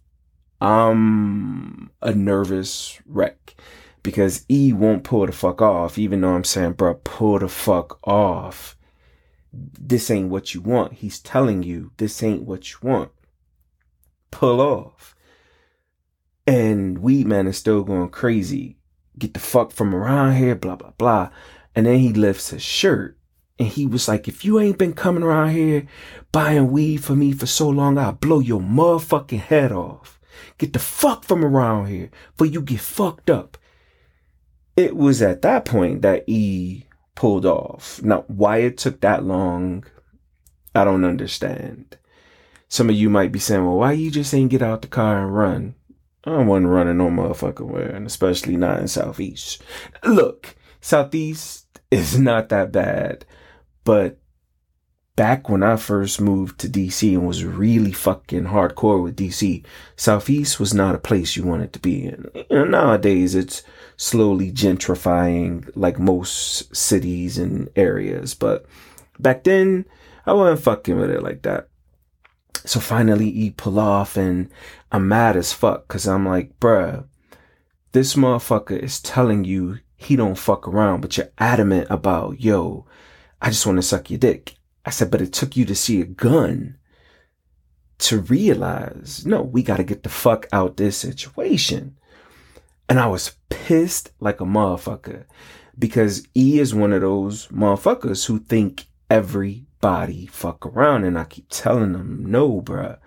I'm 0.59 1.91
a 2.01 2.13
nervous 2.13 2.99
wreck 3.05 3.55
because 4.03 4.45
E 4.49 4.73
won't 4.73 5.03
pull 5.03 5.25
the 5.25 5.31
fuck 5.31 5.61
off, 5.61 5.97
even 5.97 6.21
though 6.21 6.33
I'm 6.33 6.43
saying, 6.43 6.73
bro, 6.73 6.95
pull 6.95 7.39
the 7.39 7.47
fuck 7.47 7.99
off 8.07 8.77
this 9.53 10.11
ain't 10.11 10.29
what 10.29 10.53
you 10.53 10.61
want. 10.61 10.93
He's 10.93 11.19
telling 11.19 11.63
you 11.63 11.91
this 11.97 12.21
ain't 12.21 12.43
what 12.43 12.71
you 12.71 12.77
want. 12.81 13.11
Pull 14.31 14.61
off. 14.61 15.15
And 16.45 16.99
Weed 16.99 17.27
Man 17.27 17.47
is 17.47 17.57
still 17.57 17.83
going 17.83 18.09
crazy. 18.09 18.77
Get 19.17 19.33
the 19.33 19.39
fuck 19.39 19.71
from 19.71 19.95
around 19.95 20.35
here, 20.35 20.55
blah, 20.55 20.75
blah, 20.75 20.91
blah. 20.97 21.29
And 21.75 21.85
then 21.85 21.99
he 21.99 22.13
lifts 22.13 22.49
his 22.49 22.61
shirt 22.61 23.16
and 23.59 23.67
he 23.67 23.85
was 23.85 24.07
like, 24.07 24.27
if 24.27 24.45
you 24.45 24.59
ain't 24.59 24.77
been 24.77 24.93
coming 24.93 25.23
around 25.23 25.51
here 25.51 25.87
buying 26.31 26.71
weed 26.71 27.03
for 27.03 27.15
me 27.15 27.31
for 27.31 27.45
so 27.45 27.69
long, 27.69 27.97
I'll 27.97 28.11
blow 28.11 28.39
your 28.39 28.61
motherfucking 28.61 29.39
head 29.39 29.71
off. 29.71 30.19
Get 30.57 30.73
the 30.73 30.79
fuck 30.79 31.23
from 31.23 31.43
around 31.43 31.87
here 31.87 32.09
for 32.37 32.45
you 32.45 32.61
get 32.61 32.79
fucked 32.79 33.29
up. 33.29 33.57
It 34.75 34.95
was 34.95 35.21
at 35.21 35.41
that 35.41 35.65
point 35.65 36.03
that 36.03 36.23
E 36.27 36.85
pulled 37.15 37.45
off. 37.45 38.01
Now, 38.03 38.25
why 38.27 38.57
it 38.57 38.77
took 38.77 39.01
that 39.01 39.23
long, 39.23 39.85
I 40.75 40.83
don't 40.83 41.03
understand. 41.03 41.97
Some 42.69 42.89
of 42.89 42.95
you 42.95 43.09
might 43.09 43.31
be 43.31 43.39
saying, 43.39 43.65
well, 43.65 43.77
why 43.77 43.93
you 43.93 44.11
just 44.11 44.33
ain't 44.33 44.51
get 44.51 44.61
out 44.61 44.83
the 44.83 44.87
car 44.87 45.23
and 45.23 45.35
run? 45.35 45.75
I 46.25 46.43
wasn't 46.43 46.67
running 46.67 46.97
no 46.97 47.09
motherfucking 47.09 47.67
where, 47.67 47.89
and 47.89 48.05
especially 48.05 48.57
not 48.57 48.79
in 48.81 48.87
Southeast. 48.87 49.63
Look, 50.03 50.55
Southeast 50.81 51.79
is 51.89 52.19
not 52.19 52.49
that 52.49 52.71
bad, 52.71 53.25
but 53.87 54.19
back 55.15 55.47
when 55.47 55.63
I 55.63 55.77
first 55.77 56.19
moved 56.19 56.59
to 56.59 56.67
DC 56.67 57.13
and 57.13 57.25
was 57.25 57.45
really 57.45 57.93
fucking 57.93 58.43
hardcore 58.43 59.01
with 59.01 59.15
DC, 59.15 59.63
Southeast 59.95 60.59
was 60.59 60.73
not 60.73 60.93
a 60.93 60.99
place 60.99 61.37
you 61.37 61.45
wanted 61.45 61.71
to 61.71 61.79
be 61.79 62.03
in. 62.03 62.29
Know, 62.51 62.65
nowadays 62.65 63.33
it's 63.33 63.63
slowly 63.95 64.51
gentrifying 64.51 65.71
like 65.73 65.99
most 65.99 66.75
cities 66.75 67.37
and 67.37 67.69
areas, 67.77 68.33
but 68.33 68.65
back 69.19 69.45
then 69.45 69.85
I 70.25 70.33
wasn't 70.33 70.65
fucking 70.65 70.99
with 70.99 71.09
it 71.09 71.23
like 71.23 71.43
that. 71.43 71.69
So 72.65 72.81
finally, 72.81 73.31
he 73.31 73.51
pull 73.51 73.79
off, 73.79 74.17
and 74.17 74.49
I'm 74.91 75.07
mad 75.07 75.37
as 75.37 75.53
fuck 75.53 75.87
because 75.87 76.09
I'm 76.09 76.25
like, 76.25 76.59
bruh, 76.59 77.05
this 77.93 78.15
motherfucker 78.15 78.77
is 78.77 78.99
telling 78.99 79.45
you 79.45 79.79
he 79.95 80.17
don't 80.17 80.37
fuck 80.37 80.67
around, 80.67 80.99
but 80.99 81.15
you're 81.15 81.29
adamant 81.37 81.87
about, 81.89 82.41
yo, 82.41 82.85
I 83.41 83.49
just 83.49 83.65
want 83.65 83.77
to 83.77 83.83
suck 83.83 84.09
your 84.09 84.19
dick. 84.19 84.55
I 84.85 84.89
said, 84.89 85.11
but 85.11 85.21
it 85.21 85.33
took 85.33 85.55
you 85.55 85.65
to 85.65 85.75
see 85.75 86.01
a 86.01 86.05
gun 86.05 86.77
to 87.99 88.19
realize, 88.19 89.25
no, 89.25 89.41
we 89.41 89.63
got 89.63 89.77
to 89.77 89.83
get 89.83 90.03
the 90.03 90.09
fuck 90.09 90.47
out 90.51 90.77
this 90.77 90.97
situation. 90.97 91.97
And 92.89 92.99
I 92.99 93.07
was 93.07 93.35
pissed 93.49 94.11
like 94.19 94.39
a 94.39 94.45
motherfucker 94.45 95.25
because 95.77 96.27
E 96.35 96.59
is 96.59 96.73
one 96.73 96.93
of 96.93 97.01
those 97.01 97.47
motherfuckers 97.47 98.25
who 98.27 98.39
think 98.39 98.85
every 99.09 99.65
body 99.81 100.25
fuck 100.27 100.65
around. 100.65 101.03
And 101.03 101.17
I 101.17 101.25
keep 101.25 101.47
telling 101.49 101.93
them, 101.93 102.25
no, 102.25 102.61
bruh. 102.61 102.97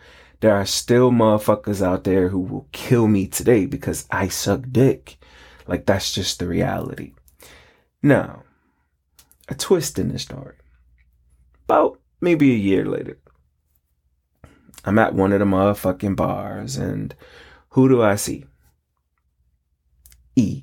There 0.41 0.55
are 0.55 0.67
still 0.67 1.11
motherfuckers 1.11 1.85
out 1.85 2.05
there 2.05 2.29
who 2.29 2.41
will 2.41 2.67
kill 2.73 3.07
me 3.09 3.27
today 3.27 3.67
because 3.67 4.07
I 4.11 4.29
suck 4.29 4.63
dick. 4.71 5.19
Like 5.67 5.87
that's 5.87 6.13
just 6.13 6.39
the 6.39 6.47
reality. 6.47 7.13
Now, 8.03 8.45
a 9.51 9.55
twist 9.55 9.99
in 9.99 10.09
the 10.09 10.19
story. 10.19 10.55
About 11.65 12.01
maybe 12.21 12.53
a 12.53 12.57
year 12.57 12.87
later, 12.87 13.19
I'm 14.85 14.99
at 14.99 15.15
one 15.15 15.33
of 15.33 15.41
the 15.41 15.45
motherfucking 15.45 16.17
bars 16.17 16.77
and 16.77 17.15
who 17.71 17.89
do 17.89 18.03
I 18.03 18.15
see? 18.15 18.47
E. 20.37 20.63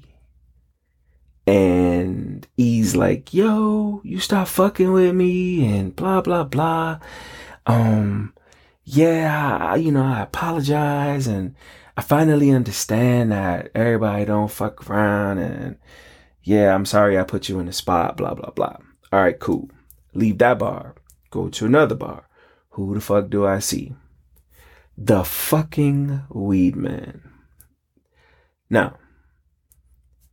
And 1.46 2.46
he's 2.58 2.96
like, 2.96 3.34
yo, 3.34 4.02
you 4.04 4.20
stop 4.20 4.48
fucking 4.48 4.92
with 4.92 5.16
me 5.16 5.66
and 5.66 5.96
blah, 5.96 6.22
blah, 6.22 6.44
blah. 6.44 7.00
Um, 7.66 8.34
yeah, 8.84 9.58
I, 9.62 9.76
you 9.76 9.92
know, 9.92 10.04
I 10.04 10.22
apologize 10.22 11.28
and 11.28 11.56
I 11.96 12.02
finally 12.02 12.52
understand 12.52 13.32
that 13.32 13.72
everybody 13.74 14.26
don't 14.26 14.52
fuck 14.52 14.90
around 14.90 15.38
and 15.38 15.78
yeah, 16.48 16.74
I'm 16.74 16.86
sorry 16.86 17.20
I 17.20 17.24
put 17.24 17.50
you 17.50 17.60
in 17.60 17.66
the 17.66 17.74
spot, 17.74 18.16
blah, 18.16 18.34
blah, 18.34 18.52
blah. 18.52 18.78
All 19.12 19.20
right, 19.20 19.38
cool. 19.38 19.70
Leave 20.14 20.38
that 20.38 20.60
bar. 20.60 20.96
Go 21.30 21.50
to 21.50 21.66
another 21.66 21.94
bar. 21.94 22.30
Who 22.70 22.94
the 22.94 23.02
fuck 23.02 23.30
do 23.30 23.46
I 23.46 23.60
see? 23.60 23.94
The 24.98 25.26
fucking 25.26 26.24
weed 26.30 26.78
man. 26.78 27.30
Now, 28.70 28.98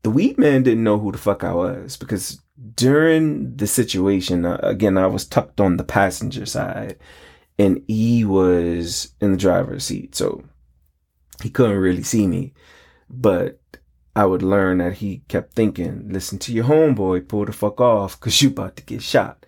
the 0.04 0.10
weed 0.10 0.38
man 0.38 0.62
didn't 0.62 0.84
know 0.84 1.00
who 1.00 1.10
the 1.10 1.18
fuck 1.18 1.42
I 1.42 1.52
was 1.52 1.96
because 1.96 2.40
during 2.76 3.56
the 3.56 3.66
situation, 3.66 4.46
uh, 4.46 4.60
again, 4.62 4.96
I 4.96 5.08
was 5.08 5.26
tucked 5.26 5.60
on 5.60 5.78
the 5.78 5.84
passenger 5.84 6.46
side 6.46 6.96
and 7.58 7.82
he 7.88 8.24
was 8.24 9.12
in 9.20 9.32
the 9.32 9.36
driver's 9.36 9.82
seat. 9.82 10.14
So 10.14 10.44
he 11.42 11.50
couldn't 11.50 11.76
really 11.76 12.04
see 12.04 12.28
me, 12.28 12.54
but 13.10 13.58
I 14.16 14.26
would 14.26 14.42
learn 14.42 14.78
that 14.78 14.94
he 14.94 15.22
kept 15.28 15.54
thinking, 15.54 16.12
listen 16.12 16.38
to 16.40 16.52
your 16.52 16.64
homeboy, 16.64 17.28
pull 17.28 17.46
the 17.46 17.52
fuck 17.52 17.80
off 17.80 18.18
cause 18.20 18.40
you 18.40 18.50
about 18.50 18.76
to 18.76 18.84
get 18.84 19.02
shot. 19.02 19.44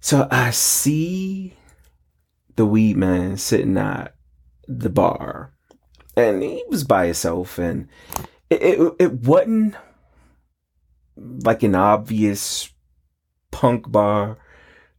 So 0.00 0.28
I 0.30 0.50
see 0.50 1.54
the 2.56 2.66
weed 2.66 2.96
man 2.96 3.36
sitting 3.36 3.76
at 3.76 4.14
the 4.68 4.90
bar 4.90 5.52
and 6.16 6.42
he 6.42 6.64
was 6.68 6.84
by 6.84 7.06
himself 7.06 7.58
and 7.58 7.88
it, 8.48 8.62
it, 8.62 8.92
it 8.98 9.12
wasn't 9.12 9.74
like 11.16 11.62
an 11.62 11.74
obvious 11.74 12.70
punk 13.50 13.90
bar, 13.90 14.38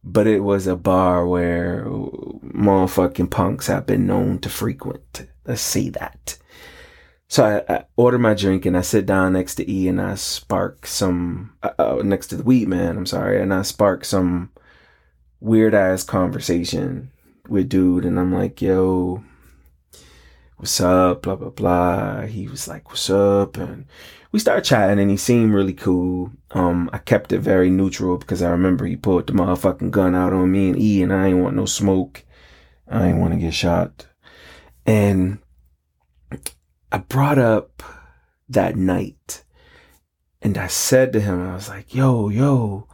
but 0.02 0.26
it 0.26 0.40
was 0.40 0.66
a 0.66 0.76
bar 0.76 1.26
where 1.26 1.84
motherfucking 1.84 3.30
punks 3.30 3.66
have 3.68 3.86
been 3.86 4.06
known 4.06 4.38
to 4.40 4.48
frequent. 4.48 5.26
Let's 5.44 5.62
say 5.62 5.88
that. 5.90 6.38
So 7.28 7.44
I, 7.68 7.74
I 7.74 7.84
order 7.96 8.18
my 8.18 8.34
drink 8.34 8.66
and 8.66 8.76
I 8.76 8.82
sit 8.82 9.06
down 9.06 9.32
next 9.32 9.56
to 9.56 9.70
E 9.70 9.88
and 9.88 10.00
I 10.00 10.14
spark 10.14 10.86
some, 10.86 11.54
uh, 11.62 11.72
uh, 11.78 12.02
next 12.04 12.28
to 12.28 12.36
the 12.36 12.44
weed 12.44 12.68
man, 12.68 12.96
I'm 12.96 13.06
sorry, 13.06 13.42
and 13.42 13.52
I 13.52 13.62
spark 13.62 14.04
some 14.04 14.50
weird 15.40 15.74
ass 15.74 16.04
conversation 16.04 17.10
with 17.48 17.68
dude 17.68 18.04
and 18.04 18.18
I'm 18.18 18.32
like, 18.32 18.62
yo, 18.62 19.24
what's 20.56 20.80
up, 20.80 21.22
blah, 21.22 21.36
blah, 21.36 21.50
blah. 21.50 22.22
He 22.22 22.48
was 22.48 22.68
like, 22.68 22.88
what's 22.88 23.10
up? 23.10 23.56
And 23.56 23.86
we 24.32 24.38
started 24.38 24.64
chatting 24.64 24.98
and 24.98 25.10
he 25.10 25.16
seemed 25.16 25.52
really 25.52 25.74
cool. 25.74 26.30
Um, 26.52 26.90
I 26.92 26.98
kept 26.98 27.32
it 27.32 27.40
very 27.40 27.70
neutral 27.70 28.18
because 28.18 28.42
I 28.42 28.50
remember 28.50 28.86
he 28.86 28.96
pulled 28.96 29.26
the 29.26 29.32
motherfucking 29.32 29.90
gun 29.90 30.14
out 30.14 30.32
on 30.32 30.50
me 30.52 30.68
and 30.68 30.78
E 30.78 31.02
and 31.02 31.12
I 31.12 31.28
ain't 31.28 31.38
want 31.38 31.56
no 31.56 31.66
smoke. 31.66 32.24
I 32.88 33.08
ain't 33.08 33.18
want 33.18 33.34
to 33.34 33.40
get 33.40 33.54
shot. 33.54 34.06
And 34.86 35.38
I 36.92 36.98
brought 36.98 37.38
up 37.38 37.82
that 38.48 38.76
night 38.76 39.44
and 40.40 40.56
I 40.56 40.68
said 40.68 41.12
to 41.12 41.20
him, 41.20 41.48
I 41.48 41.54
was 41.54 41.68
like, 41.68 41.94
yo, 41.94 42.28
yo, 42.28 42.88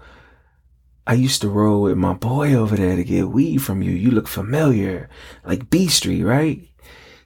I 1.06 1.14
used 1.14 1.42
to 1.42 1.48
roll 1.48 1.82
with 1.82 1.98
my 1.98 2.14
boy 2.14 2.54
over 2.54 2.76
there 2.76 2.96
to 2.96 3.04
get 3.04 3.28
weed 3.28 3.58
from 3.58 3.82
you. 3.82 3.90
You 3.90 4.10
look 4.10 4.28
familiar. 4.28 5.10
Like 5.44 5.68
B 5.68 5.88
Street, 5.88 6.22
right? 6.22 6.66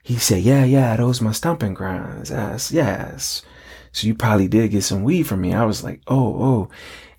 He 0.03 0.17
said, 0.17 0.43
yeah, 0.43 0.65
yeah, 0.65 0.95
those 0.97 1.21
my 1.21 1.31
stomping 1.31 1.73
grounds. 1.73 2.31
Yes, 2.31 2.71
yes. 2.71 3.43
So 3.91 4.07
you 4.07 4.15
probably 4.15 4.47
did 4.47 4.71
get 4.71 4.83
some 4.83 5.03
weed 5.03 5.23
from 5.23 5.41
me. 5.41 5.53
I 5.53 5.65
was 5.65 5.83
like, 5.83 6.01
oh, 6.07 6.43
oh. 6.43 6.69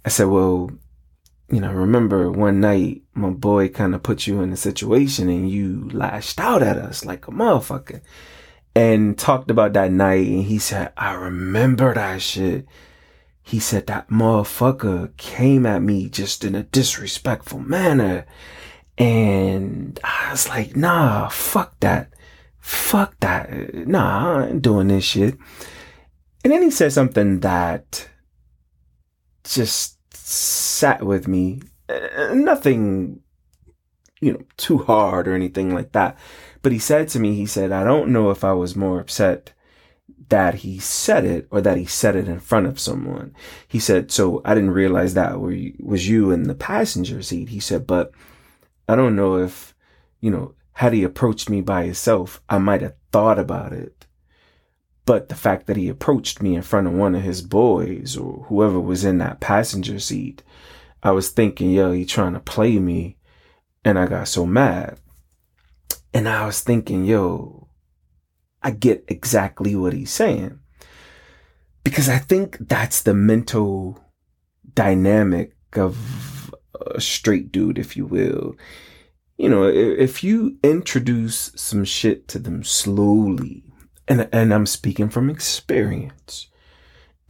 I 0.05 0.11
said, 0.11 0.27
well, 0.27 0.71
you 1.51 1.61
know, 1.61 1.73
remember 1.73 2.31
one 2.31 2.61
night 2.61 3.03
my 3.15 3.31
boy 3.31 3.69
kind 3.69 3.95
of 3.95 4.03
put 4.03 4.27
you 4.27 4.43
in 4.43 4.53
a 4.53 4.57
situation 4.57 5.29
and 5.29 5.51
you 5.51 5.89
lashed 5.93 6.39
out 6.39 6.63
at 6.63 6.77
us 6.77 7.05
like 7.05 7.27
a 7.27 7.31
motherfucker 7.31 8.03
and 8.79 9.19
talked 9.19 9.51
about 9.51 9.73
that 9.73 9.91
night. 9.91 10.27
And 10.27 10.45
he 10.45 10.59
said, 10.59 10.93
I 10.97 11.13
remember 11.13 11.95
that 11.95 12.23
shit. 12.23 12.67
He 13.43 13.59
said 13.61 13.87
that 13.87 14.09
motherfucker 14.09 15.17
came 15.17 15.65
at 15.67 15.83
me 15.83 16.09
just 16.09 16.45
in 16.45 16.55
a 16.55 16.63
disrespectful 16.63 17.61
manner. 17.61 18.27
And 18.97 19.99
I 20.05 20.31
was 20.33 20.49
like, 20.49 20.77
nah, 20.77 21.29
fuck 21.29 21.81
that 21.81 22.13
fuck 22.69 23.19
that. 23.21 23.75
Nah, 23.87 24.41
I 24.41 24.47
ain't 24.49 24.63
doing 24.63 24.89
this 24.89 25.05
shit. 25.05 25.39
And 26.45 26.53
then 26.53 26.63
he 26.63 26.71
said 26.71 26.93
something 26.93 27.41
that 27.41 28.09
just 29.43 29.97
sat 30.15 31.03
with 31.03 31.27
me. 31.27 31.63
Uh, 31.89 32.35
nothing, 32.35 33.21
you 34.21 34.35
know, 34.35 34.43
too 34.59 34.79
hard 34.79 35.27
or 35.27 35.35
anything 35.35 35.75
like 35.75 35.93
that. 35.93 36.19
But 36.63 36.73
he 36.73 36.79
said 36.79 37.09
to 37.09 37.21
me, 37.21 37.35
he 37.35 37.47
said, 37.47 37.73
I 37.73 37.85
don't 37.85 38.11
know 38.11 38.31
if 38.31 38.45
I 38.45 38.53
was 38.53 38.77
more 38.77 39.01
upset 39.01 39.53
that 40.29 40.57
he 40.57 40.79
said 40.79 41.25
it 41.25 41.47
or 41.51 41.61
that 41.61 41.77
he 41.77 41.87
said 41.87 42.17
it 42.17 42.29
in 42.29 42.41
front 42.41 42.67
of 42.67 42.79
someone. 42.79 43.35
He 43.67 43.79
said, 43.79 44.11
so 44.11 44.43
I 44.45 44.55
didn't 44.55 44.73
realize 44.73 45.15
that 45.15 45.41
was 45.41 46.09
you 46.09 46.31
in 46.31 46.43
the 46.45 46.55
passenger 46.55 47.23
seat. 47.23 47.49
He 47.49 47.61
said, 47.61 47.87
but 47.87 48.13
I 48.89 48.97
don't 48.97 49.17
know 49.17 49.37
if, 49.37 49.75
you 50.21 50.31
know, 50.31 50.55
had 50.73 50.93
he 50.93 51.03
approached 51.03 51.49
me 51.49 51.61
by 51.61 51.85
himself, 51.85 52.43
I 52.49 52.59
might 52.59 52.83
have 52.83 52.95
thought 53.11 53.39
about 53.39 53.73
it. 53.73 54.07
But 55.07 55.29
the 55.31 55.35
fact 55.35 55.67
that 55.67 55.77
he 55.77 55.89
approached 55.89 56.43
me 56.43 56.55
in 56.55 56.63
front 56.63 56.87
of 56.87 56.93
one 56.93 57.15
of 57.15 57.23
his 57.23 57.41
boys 57.41 58.17
or 58.17 58.45
whoever 58.49 58.79
was 58.79 59.05
in 59.05 59.19
that 59.19 59.41
passenger 59.41 59.99
seat, 59.99 60.43
I 61.03 61.13
was 61.13 61.31
thinking, 61.31 61.71
yo, 61.71 61.93
he 61.93 62.05
trying 62.05 62.35
to 62.35 62.41
play 62.41 62.79
me. 62.79 63.17
And 63.85 63.99
I 63.99 64.07
got 64.07 64.29
so 64.29 64.45
mad. 64.45 64.99
And 66.13 66.29
I 66.29 66.47
was 66.47 66.61
thinking, 66.61 67.05
yo, 67.05 67.69
I 68.63 68.71
get 68.71 69.05
exactly 69.09 69.75
what 69.77 69.93
he's 69.93 70.13
saying. 70.13 70.59
Because 71.85 72.09
I 72.09 72.19
think 72.19 72.59
that's 72.61 73.03
the 73.03 73.15
mental 73.15 74.03
dynamic 74.75 75.57
of 75.75 76.53
a 76.95 77.01
straight 77.01 77.53
dude, 77.53 77.79
if 77.79 77.97
you 77.97 78.07
will 78.07 78.57
you 79.39 79.49
know, 79.49 79.65
if 79.69 80.25
you 80.25 80.59
introduce 80.65 81.53
some 81.55 81.85
shit 81.85 82.27
to 82.29 82.41
them 82.41 82.65
slowly, 82.65 83.63
and, 84.09 84.29
and 84.33 84.53
I'm 84.53 84.67
speaking 84.67 85.09
from 85.09 85.31
experience, 85.31 86.49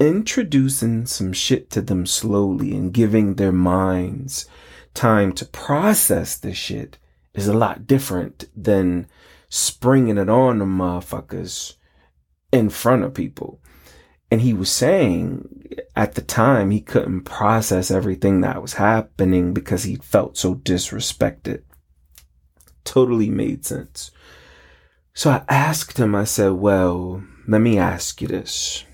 introducing 0.00 1.04
some 1.04 1.34
shit 1.34 1.68
to 1.70 1.82
them 1.82 2.06
slowly 2.06 2.74
and 2.74 2.94
giving 2.94 3.34
their 3.34 3.52
minds 3.52 4.48
time 4.94 5.32
to 5.34 5.44
process 5.44 6.36
the 6.38 6.54
shit 6.54 6.98
is 7.34 7.48
a 7.48 7.56
lot 7.56 7.86
different 7.86 8.46
than 8.56 9.06
springing 9.48 10.18
it 10.18 10.28
on 10.28 10.58
the 10.58 10.64
motherfuckers 10.64 11.74
in 12.52 12.70
front 12.70 13.04
of 13.04 13.14
people. 13.14 13.60
And 14.30 14.42
he 14.42 14.52
was 14.52 14.70
saying 14.70 15.72
at 15.96 16.14
the 16.14 16.22
time 16.22 16.70
he 16.70 16.80
couldn't 16.80 17.22
process 17.22 17.90
everything 17.90 18.40
that 18.42 18.60
was 18.60 18.74
happening 18.74 19.54
because 19.54 19.84
he 19.84 19.96
felt 19.96 20.36
so 20.36 20.54
disrespected. 20.54 21.62
Totally 22.84 23.30
made 23.30 23.64
sense. 23.64 24.10
So 25.14 25.30
I 25.30 25.44
asked 25.48 25.98
him, 25.98 26.14
I 26.14 26.24
said, 26.24 26.52
well, 26.52 27.22
let 27.46 27.60
me 27.60 27.78
ask 27.78 28.20
you 28.20 28.28
this. 28.28 28.84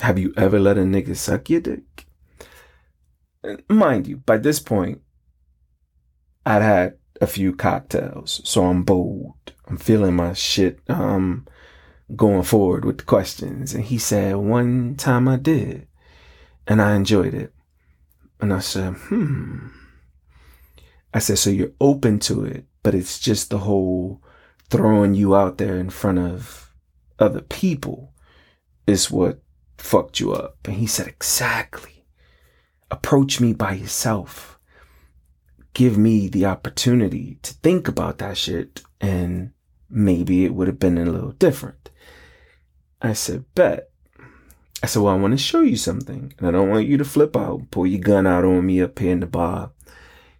Have 0.00 0.18
you 0.18 0.32
ever 0.36 0.58
let 0.58 0.78
a 0.78 0.82
nigga 0.82 1.16
suck 1.16 1.50
your 1.50 1.60
dick? 1.60 2.06
Mind 3.68 4.06
you, 4.06 4.18
by 4.18 4.38
this 4.38 4.58
point, 4.58 5.00
I'd 6.46 6.62
had 6.62 6.96
a 7.20 7.26
few 7.26 7.54
cocktails, 7.54 8.40
so 8.44 8.64
I'm 8.64 8.84
bold. 8.84 9.34
I'm 9.66 9.76
feeling 9.76 10.16
my 10.16 10.32
shit. 10.32 10.80
Um, 10.88 11.46
going 12.14 12.42
forward 12.42 12.84
with 12.84 12.98
the 12.98 13.04
questions. 13.04 13.74
And 13.74 13.84
he 13.84 13.98
said, 13.98 14.36
one 14.36 14.94
time 14.96 15.26
I 15.26 15.36
did 15.36 15.88
and 16.66 16.80
I 16.80 16.94
enjoyed 16.94 17.34
it. 17.34 17.52
And 18.40 18.52
I 18.52 18.60
said, 18.60 18.94
hmm. 18.94 19.68
I 21.12 21.18
said, 21.18 21.38
so 21.38 21.50
you're 21.50 21.72
open 21.80 22.18
to 22.20 22.44
it, 22.44 22.66
but 22.82 22.94
it's 22.94 23.18
just 23.18 23.50
the 23.50 23.58
whole 23.58 24.22
throwing 24.68 25.14
you 25.14 25.34
out 25.34 25.58
there 25.58 25.78
in 25.78 25.90
front 25.90 26.18
of 26.18 26.74
other 27.18 27.40
people 27.40 28.12
is 28.86 29.10
what 29.10 29.40
fucked 29.78 30.20
you 30.20 30.32
up. 30.32 30.58
And 30.66 30.74
he 30.74 30.86
said, 30.86 31.08
exactly. 31.08 32.04
Approach 32.90 33.40
me 33.40 33.52
by 33.52 33.72
yourself. 33.72 34.55
Give 35.76 35.98
me 35.98 36.26
the 36.28 36.46
opportunity 36.46 37.38
to 37.42 37.52
think 37.52 37.86
about 37.86 38.16
that 38.16 38.38
shit 38.38 38.80
and 38.98 39.52
maybe 39.90 40.46
it 40.46 40.54
would 40.54 40.68
have 40.68 40.78
been 40.78 40.96
a 40.96 41.04
little 41.04 41.32
different. 41.32 41.90
I 43.02 43.12
said, 43.12 43.44
bet. 43.54 43.90
I 44.82 44.86
said, 44.86 45.02
well, 45.02 45.12
I 45.12 45.18
want 45.18 45.32
to 45.34 45.38
show 45.38 45.60
you 45.60 45.76
something. 45.76 46.32
And 46.38 46.48
I 46.48 46.50
don't 46.50 46.70
want 46.70 46.86
you 46.86 46.96
to 46.96 47.04
flip 47.04 47.36
out, 47.36 47.70
pull 47.70 47.86
your 47.86 48.00
gun 48.00 48.26
out 48.26 48.42
on 48.42 48.64
me 48.64 48.80
up 48.80 48.98
here 48.98 49.12
in 49.12 49.20
the 49.20 49.26
bar. 49.26 49.72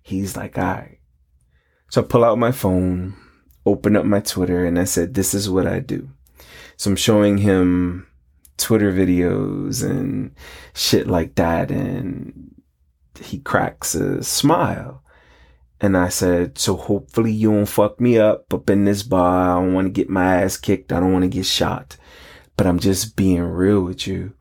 He's 0.00 0.38
like, 0.38 0.56
all 0.56 0.64
right. 0.64 1.00
So 1.90 2.00
I 2.00 2.04
pull 2.06 2.24
out 2.24 2.38
my 2.38 2.50
phone, 2.50 3.14
open 3.66 3.94
up 3.94 4.06
my 4.06 4.20
Twitter, 4.20 4.64
and 4.64 4.78
I 4.78 4.84
said, 4.84 5.12
this 5.12 5.34
is 5.34 5.50
what 5.50 5.66
I 5.66 5.80
do. 5.80 6.08
So 6.78 6.88
I'm 6.90 6.96
showing 6.96 7.36
him 7.36 8.06
Twitter 8.56 8.90
videos 8.90 9.84
and 9.84 10.34
shit 10.72 11.06
like 11.06 11.34
that. 11.34 11.70
And 11.70 12.54
he 13.20 13.38
cracks 13.40 13.94
a 13.94 14.22
smile. 14.22 15.02
And 15.80 15.96
I 15.96 16.08
said, 16.08 16.58
so 16.58 16.76
hopefully 16.76 17.32
you 17.32 17.52
don't 17.52 17.66
fuck 17.66 18.00
me 18.00 18.18
up 18.18 18.52
up 18.52 18.70
in 18.70 18.84
this 18.84 19.02
bar. 19.02 19.58
I 19.58 19.62
don't 19.62 19.74
want 19.74 19.86
to 19.86 19.90
get 19.90 20.08
my 20.08 20.42
ass 20.42 20.56
kicked. 20.56 20.92
I 20.92 21.00
don't 21.00 21.12
want 21.12 21.24
to 21.24 21.28
get 21.28 21.46
shot 21.46 21.96
but 22.56 22.66
I'm 22.66 22.78
just 22.78 23.16
being 23.16 23.42
real 23.42 23.82
with 23.82 24.06
you 24.06 24.32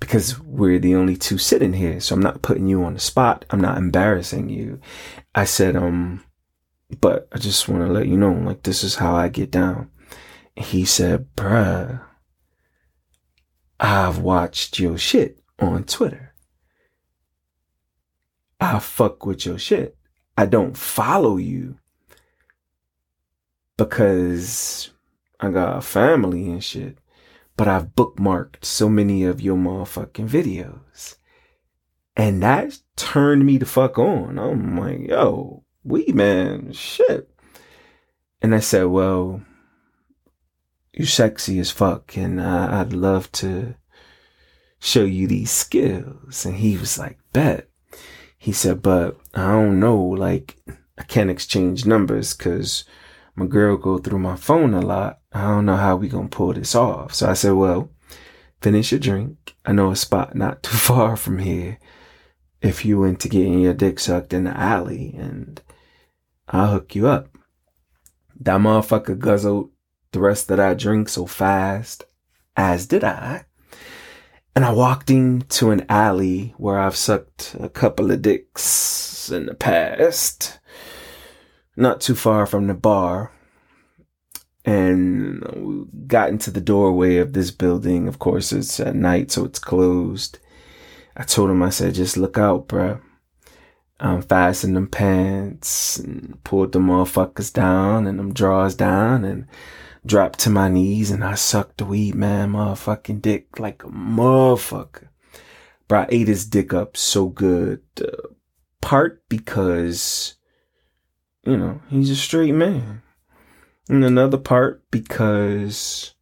because 0.00 0.40
we're 0.40 0.78
the 0.78 0.94
only 0.94 1.16
two 1.16 1.38
sitting 1.38 1.74
here. 1.74 2.00
So 2.00 2.14
I'm 2.14 2.22
not 2.22 2.42
putting 2.42 2.66
you 2.66 2.82
on 2.84 2.94
the 2.94 3.00
spot. 3.00 3.44
I'm 3.50 3.60
not 3.60 3.78
embarrassing 3.78 4.48
you. 4.48 4.80
I 5.34 5.44
said, 5.44 5.76
um, 5.76 6.24
but 7.00 7.28
I 7.32 7.38
just 7.38 7.68
want 7.68 7.86
to 7.86 7.92
let 7.92 8.06
you 8.06 8.16
know, 8.16 8.32
like, 8.32 8.62
this 8.62 8.82
is 8.82 8.96
how 8.96 9.14
I 9.14 9.28
get 9.28 9.50
down. 9.50 9.90
He 10.56 10.84
said, 10.84 11.26
bruh, 11.36 12.02
I've 13.78 14.18
watched 14.18 14.78
your 14.78 14.96
shit 14.96 15.40
on 15.58 15.84
Twitter. 15.84 16.34
I 18.60 18.78
fuck 18.78 19.24
with 19.26 19.46
your 19.46 19.58
shit. 19.58 19.96
I 20.38 20.46
don't 20.46 20.76
follow 20.76 21.36
you 21.36 21.78
because 23.76 24.90
I 25.38 25.50
got 25.50 25.76
a 25.76 25.82
family 25.82 26.48
and 26.48 26.64
shit 26.64 26.96
but 27.58 27.66
I've 27.66 27.96
bookmarked 27.96 28.64
so 28.64 28.88
many 28.88 29.24
of 29.24 29.40
your 29.40 29.56
motherfucking 29.56 30.28
videos. 30.28 31.16
And 32.16 32.40
that 32.40 32.78
turned 32.94 33.44
me 33.44 33.58
the 33.58 33.66
fuck 33.66 33.98
on. 33.98 34.38
I'm 34.38 34.78
like, 34.78 35.08
yo, 35.08 35.64
we 35.82 36.06
man, 36.12 36.72
shit. 36.72 37.28
And 38.40 38.54
I 38.54 38.60
said, 38.60 38.84
well, 38.84 39.42
you're 40.92 41.08
sexy 41.08 41.58
as 41.58 41.72
fuck, 41.72 42.16
and 42.16 42.40
I, 42.40 42.80
I'd 42.80 42.92
love 42.92 43.30
to 43.32 43.74
show 44.78 45.04
you 45.04 45.26
these 45.26 45.50
skills. 45.50 46.46
And 46.46 46.54
he 46.54 46.76
was 46.76 46.96
like, 46.96 47.18
bet. 47.32 47.68
He 48.38 48.52
said, 48.52 48.82
but 48.82 49.18
I 49.34 49.50
don't 49.50 49.80
know, 49.80 50.00
like, 50.00 50.56
I 50.96 51.02
can't 51.02 51.30
exchange 51.30 51.84
numbers 51.84 52.34
because 52.34 52.84
my 53.34 53.46
girl 53.46 53.76
go 53.76 53.98
through 53.98 54.20
my 54.20 54.36
phone 54.36 54.74
a 54.74 54.80
lot. 54.80 55.18
I 55.32 55.42
don't 55.42 55.66
know 55.66 55.76
how 55.76 55.96
we 55.96 56.08
gonna 56.08 56.28
pull 56.28 56.52
this 56.52 56.74
off. 56.74 57.14
So 57.14 57.28
I 57.28 57.34
said, 57.34 57.52
well, 57.52 57.90
finish 58.60 58.92
your 58.92 59.00
drink. 59.00 59.56
I 59.64 59.72
know 59.72 59.90
a 59.90 59.96
spot 59.96 60.34
not 60.34 60.62
too 60.62 60.76
far 60.76 61.16
from 61.16 61.38
here. 61.38 61.78
If 62.60 62.84
you 62.84 63.00
went 63.00 63.20
to 63.20 63.28
getting 63.28 63.60
your 63.60 63.74
dick 63.74 64.00
sucked 64.00 64.32
in 64.32 64.44
the 64.44 64.56
alley 64.56 65.14
and 65.16 65.60
I'll 66.48 66.72
hook 66.72 66.94
you 66.94 67.06
up. 67.06 67.28
That 68.40 68.60
motherfucker 68.60 69.18
guzzled 69.18 69.70
the 70.12 70.20
rest 70.20 70.50
of 70.50 70.56
that 70.56 70.78
drink 70.78 71.08
so 71.08 71.26
fast, 71.26 72.04
as 72.56 72.86
did 72.86 73.04
I. 73.04 73.44
And 74.54 74.64
I 74.64 74.72
walked 74.72 75.10
into 75.10 75.70
an 75.70 75.86
alley 75.88 76.54
where 76.56 76.78
I've 76.78 76.96
sucked 76.96 77.56
a 77.60 77.68
couple 77.68 78.10
of 78.10 78.22
dicks 78.22 79.30
in 79.30 79.46
the 79.46 79.54
past 79.54 80.58
not 81.78 82.00
too 82.00 82.16
far 82.16 82.44
from 82.44 82.66
the 82.66 82.74
bar. 82.74 83.32
And 84.64 85.40
we 85.56 85.84
got 86.06 86.28
into 86.28 86.50
the 86.50 86.60
doorway 86.60 87.16
of 87.16 87.32
this 87.32 87.50
building. 87.50 88.08
Of 88.08 88.18
course, 88.18 88.52
it's 88.52 88.80
at 88.80 88.96
night, 88.96 89.30
so 89.30 89.44
it's 89.44 89.60
closed. 89.60 90.38
I 91.16 91.22
told 91.22 91.50
him, 91.50 91.62
I 91.62 91.70
said, 91.70 91.94
just 91.94 92.16
look 92.16 92.36
out, 92.36 92.68
bruh. 92.68 93.00
I'm 94.00 94.22
fastening 94.22 94.74
them 94.74 94.88
pants 94.88 95.98
and 95.98 96.42
pulled 96.44 96.72
the 96.72 96.78
motherfuckers 96.78 97.52
down 97.52 98.06
and 98.06 98.18
them 98.18 98.34
drawers 98.34 98.74
down 98.74 99.24
and 99.24 99.46
dropped 100.08 100.40
to 100.40 100.50
my 100.50 100.68
knees 100.68 101.10
and 101.10 101.22
I 101.22 101.34
sucked 101.34 101.78
the 101.78 101.84
weed 101.84 102.14
man 102.14 102.52
motherfucking 102.52 103.22
dick 103.22 103.60
like 103.60 103.84
a 103.84 103.88
motherfucker. 103.88 105.08
Bro, 105.86 106.00
I 106.00 106.06
ate 106.10 106.28
his 106.28 106.46
dick 106.46 106.74
up 106.74 106.96
so 106.96 107.28
good. 107.28 107.82
Uh, 108.00 108.28
part 108.80 109.22
because 109.28 110.38
you 111.48 111.56
know, 111.56 111.80
he's 111.88 112.10
a 112.10 112.16
straight 112.16 112.54
man. 112.54 113.02
And 113.88 114.04
another 114.04 114.36
part 114.36 114.84
because 114.90 116.14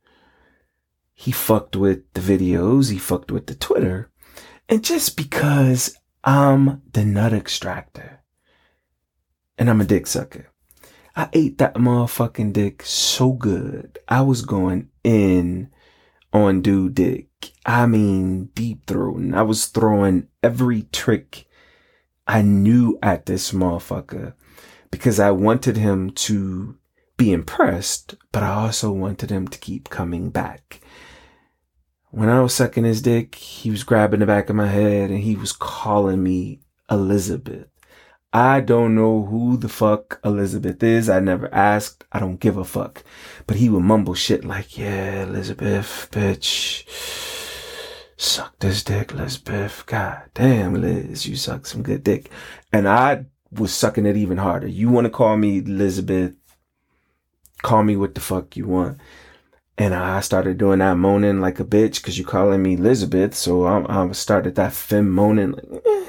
he 1.15 1.33
fucked 1.33 1.75
with 1.75 2.13
the 2.15 2.21
videos, 2.21 2.93
he 2.93 2.99
fucked 2.99 3.33
with 3.33 3.47
the 3.47 3.57
Twitter. 3.57 4.13
And 4.69 4.85
just 4.85 5.17
because 5.17 5.97
I'm 6.23 6.83
the 6.93 7.05
nut 7.05 7.33
extractor 7.33 8.23
and 9.59 9.69
I'm 9.69 9.81
a 9.81 9.85
dick 9.85 10.07
sucker. 10.07 10.53
I 11.17 11.31
ate 11.33 11.57
that 11.59 11.75
motherfucking 11.77 12.53
dick 12.53 12.83
so 12.83 13.33
good. 13.33 13.99
I 14.07 14.21
was 14.21 14.43
going 14.43 14.91
in 15.03 15.71
on 16.31 16.61
dude 16.61 16.95
dick. 16.95 17.29
I 17.65 17.87
mean, 17.87 18.51
deep 18.55 18.85
throating. 18.85 19.35
I 19.35 19.41
was 19.41 19.67
throwing 19.67 20.29
every 20.43 20.83
trick 20.93 21.47
I 22.27 22.43
knew 22.43 22.99
at 23.03 23.25
this 23.25 23.53
motherfucker 23.53 24.35
because 24.91 25.19
I 25.19 25.31
wanted 25.31 25.79
him 25.79 26.11
to 26.11 26.77
be 27.17 27.33
impressed, 27.33 28.17
but 28.31 28.43
I 28.43 28.51
also 28.51 28.93
wanted 28.93 29.31
him 29.31 29.49
to 29.49 29.59
keep 29.59 29.89
coming 29.89 30.29
back. 30.29 30.83
When 32.11 32.29
I 32.29 32.43
was 32.43 32.53
sucking 32.53 32.85
his 32.85 33.01
dick, 33.01 33.37
he 33.37 33.71
was 33.71 33.85
grabbing 33.85 34.21
the 34.21 34.27
back 34.27 34.51
of 34.51 34.57
my 34.57 34.69
head 34.69 35.11
and 35.11 35.21
he 35.21 35.35
was 35.35 35.53
calling 35.53 36.23
me 36.23 36.61
Elizabeth. 36.91 37.69
I 38.33 38.61
don't 38.61 38.95
know 38.95 39.25
who 39.25 39.57
the 39.57 39.69
fuck 39.69 40.21
Elizabeth 40.25 40.83
is. 40.83 41.09
I 41.09 41.21
never 41.21 41.53
asked. 41.55 42.05
I 42.13 42.21
don't 42.21 42.41
give 42.41 42.57
a 42.57 42.65
fuck. 42.65 43.03
But 43.47 43.57
he 43.57 43.69
would 43.69 43.83
mumble 43.83 44.15
shit 44.15 44.45
like, 44.45 44.77
yeah, 44.77 45.23
Elizabeth, 45.23 46.09
bitch. 46.11 46.85
Suck 48.19 48.59
this 48.59 48.83
dick, 48.83 49.13
Elizabeth. 49.13 49.85
God 49.87 50.23
damn, 50.35 50.75
Liz, 50.75 51.27
you 51.27 51.37
suck 51.37 51.67
some 51.67 51.83
good 51.83 52.03
dick. 52.03 52.31
And 52.73 52.89
I 52.89 53.27
was 53.51 53.73
sucking 53.73 54.07
it 54.07 54.17
even 54.17 54.39
harder. 54.39 54.67
You 54.67 54.91
want 54.91 55.05
to 55.07 55.11
call 55.11 55.37
me 55.37 55.59
Elizabeth? 55.59 56.35
Call 57.63 57.85
me 57.85 57.97
what 57.97 58.15
the 58.15 58.21
fuck 58.21 58.57
you 58.57 58.67
want. 58.67 58.99
And 59.79 59.95
I 59.95 60.21
started 60.21 60.59
doing 60.59 60.79
that 60.81 60.97
moaning 60.97 61.41
like 61.41 61.61
a 61.61 61.65
bitch 61.65 61.97
because 61.97 62.19
you're 62.19 62.29
calling 62.29 62.63
me 62.63 62.75
Elizabeth. 62.75 63.35
So 63.35 63.65
I, 63.65 64.03
I 64.03 64.13
started 64.13 64.55
that 64.57 64.73
fem 64.73 65.11
moaning 65.11 65.53
like. 65.53 65.83
Eh. 65.87 66.07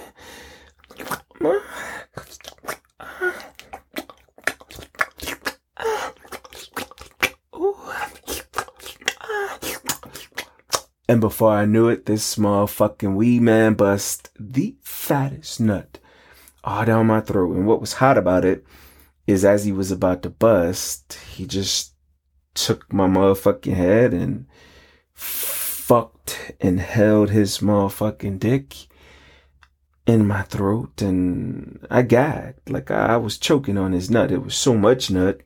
And 11.09 11.21
before 11.21 11.51
I 11.51 11.65
knew 11.65 11.87
it, 11.87 12.05
this 12.05 12.23
small 12.23 12.67
fucking 12.67 13.15
wee 13.15 13.39
man 13.39 13.75
bust 13.75 14.29
the 14.39 14.75
fattest 14.81 15.59
nut 15.59 15.99
all 16.67 16.83
down 16.83 17.07
my 17.07 17.21
throat. 17.21 17.55
And 17.55 17.65
what 17.65 17.79
was 17.79 17.93
hot 17.93 18.17
about 18.17 18.43
it 18.43 18.65
is 19.25 19.45
as 19.45 19.63
he 19.63 19.71
was 19.71 19.89
about 19.89 20.21
to 20.23 20.29
bust, 20.29 21.17
he 21.31 21.45
just 21.45 21.93
took 22.53 22.91
my 22.91 23.07
motherfucking 23.07 23.73
head 23.73 24.13
and 24.13 24.47
fucked 25.13 26.55
and 26.59 26.79
held 26.79 27.29
his 27.29 27.59
motherfucking 27.59 28.39
dick 28.39 28.75
in 30.05 30.27
my 30.27 30.41
throat 30.41 31.01
and 31.01 31.85
I 31.89 32.01
gagged. 32.01 32.69
Like 32.69 32.91
I 32.91 33.15
was 33.15 33.37
choking 33.37 33.77
on 33.77 33.93
his 33.93 34.09
nut. 34.09 34.31
It 34.31 34.43
was 34.43 34.55
so 34.55 34.75
much 34.75 35.09
nut. 35.09 35.39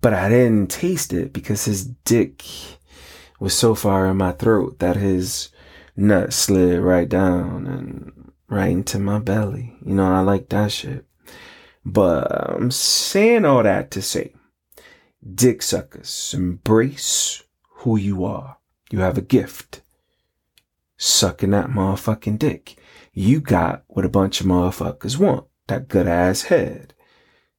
But 0.00 0.14
I 0.14 0.28
didn't 0.28 0.68
taste 0.68 1.12
it 1.12 1.32
because 1.32 1.64
his 1.64 1.84
dick 1.84 2.42
was 3.42 3.54
so 3.54 3.74
far 3.74 4.06
in 4.06 4.16
my 4.18 4.30
throat 4.30 4.78
that 4.78 4.94
his 4.94 5.48
nut 5.96 6.32
slid 6.32 6.78
right 6.78 7.08
down 7.08 7.66
and 7.66 8.30
right 8.48 8.70
into 8.70 9.00
my 9.00 9.18
belly. 9.18 9.76
You 9.84 9.94
know, 9.96 10.14
I 10.14 10.20
like 10.20 10.48
that 10.50 10.70
shit. 10.70 11.04
But 11.84 12.28
I'm 12.30 12.70
saying 12.70 13.44
all 13.44 13.64
that 13.64 13.90
to 13.90 14.00
say, 14.00 14.32
dick 15.34 15.60
suckers, 15.60 16.32
embrace 16.36 17.42
who 17.78 17.96
you 17.96 18.24
are. 18.24 18.58
You 18.92 19.00
have 19.00 19.18
a 19.18 19.22
gift. 19.22 19.82
Sucking 20.96 21.50
that 21.50 21.66
motherfucking 21.66 22.38
dick. 22.38 22.76
You 23.12 23.40
got 23.40 23.82
what 23.88 24.04
a 24.04 24.08
bunch 24.08 24.40
of 24.40 24.46
motherfuckers 24.46 25.18
want. 25.18 25.46
That 25.66 25.88
good 25.88 26.06
ass 26.06 26.42
head. 26.42 26.94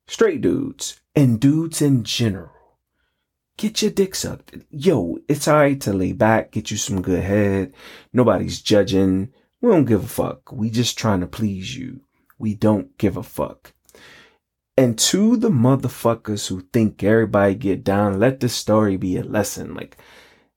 Straight 0.08 0.40
dudes 0.40 1.02
and 1.14 1.42
dudes 1.42 1.82
in 1.82 2.06
general. 2.06 2.53
Get 3.58 3.82
your 3.82 3.92
dick 3.92 4.16
sucked. 4.16 4.56
Yo, 4.72 5.20
it's 5.28 5.48
alright 5.48 5.80
to 5.82 5.94
lay 5.94 6.12
back, 6.12 6.52
get 6.52 6.72
you 6.72 6.78
some 6.78 7.02
good 7.02 7.24
head. 7.24 7.74
Nobody's 8.12 8.62
judging. 8.62 9.32
We 9.62 9.70
don't 9.72 9.86
give 9.86 10.04
a 10.04 10.08
fuck. 10.08 10.52
We 10.52 10.70
just 10.70 10.98
trying 10.98 11.22
to 11.22 11.28
please 11.28 11.78
you. 11.78 12.02
We 12.38 12.56
don't 12.56 12.98
give 12.98 13.16
a 13.16 13.24
fuck. 13.24 13.74
And 14.76 14.98
to 15.00 15.38
the 15.38 15.50
motherfuckers 15.52 16.48
who 16.48 16.62
think 16.74 17.04
everybody 17.04 17.54
get 17.54 17.84
down, 17.84 18.20
let 18.20 18.40
this 18.40 18.56
story 18.56 18.98
be 18.98 19.18
a 19.18 19.24
lesson. 19.24 19.76
Like, 19.76 19.98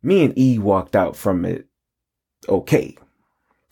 me 0.02 0.24
and 0.24 0.37
E 0.38 0.59
walked 0.59 0.96
out 0.96 1.16
from 1.16 1.44
it 1.44 1.66
okay. 2.48 2.96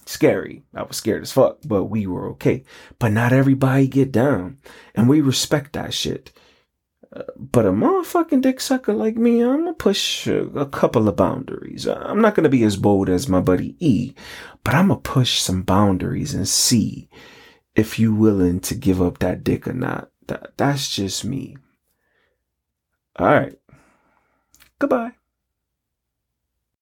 Scary. 0.06 0.64
I 0.74 0.82
was 0.82 0.98
scared 0.98 1.22
as 1.22 1.32
fuck, 1.32 1.58
but 1.64 1.84
we 1.84 2.06
were 2.06 2.28
okay. 2.30 2.64
But 2.98 3.12
not 3.12 3.32
everybody 3.32 3.88
get 3.88 4.12
down. 4.12 4.58
And 4.94 5.08
we 5.08 5.22
respect 5.22 5.72
that 5.72 5.94
shit. 5.94 6.30
But 7.36 7.66
a 7.66 7.70
motherfucking 7.70 8.42
dick 8.42 8.60
sucker 8.60 8.92
like 8.92 9.16
me, 9.16 9.40
I'm 9.40 9.60
gonna 9.60 9.74
push 9.74 10.26
a, 10.26 10.46
a 10.48 10.66
couple 10.66 11.08
of 11.08 11.16
boundaries. 11.16 11.86
I'm 11.86 12.20
not 12.20 12.34
gonna 12.34 12.48
be 12.48 12.64
as 12.64 12.76
bold 12.76 13.08
as 13.08 13.28
my 13.28 13.40
buddy 13.40 13.76
E, 13.78 14.14
but 14.64 14.74
I'm 14.74 14.88
gonna 14.88 15.00
push 15.00 15.38
some 15.40 15.62
boundaries 15.62 16.34
and 16.34 16.48
see 16.48 17.08
if 17.76 17.98
you 17.98 18.14
willing 18.14 18.60
to 18.60 18.74
give 18.74 19.00
up 19.00 19.18
that 19.18 19.44
dick 19.44 19.68
or 19.68 19.72
not. 19.72 20.10
That, 20.26 20.56
that's 20.56 20.94
just 20.94 21.24
me. 21.24 21.56
All 23.16 23.26
right. 23.26 23.56
Goodbye. 24.78 25.12